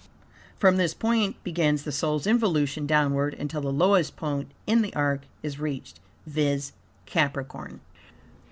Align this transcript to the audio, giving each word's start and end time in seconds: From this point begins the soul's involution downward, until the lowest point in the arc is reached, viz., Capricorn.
From 0.57 0.77
this 0.77 0.95
point 0.95 1.35
begins 1.43 1.83
the 1.83 1.91
soul's 1.91 2.25
involution 2.25 2.87
downward, 2.87 3.35
until 3.35 3.61
the 3.61 3.71
lowest 3.71 4.15
point 4.15 4.49
in 4.65 4.81
the 4.81 4.95
arc 4.95 5.27
is 5.43 5.59
reached, 5.59 5.99
viz., 6.25 6.71
Capricorn. 7.05 7.81